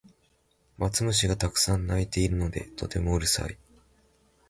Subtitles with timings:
[0.79, 3.55] マツムシがたくさん鳴いているのでとてもうるさい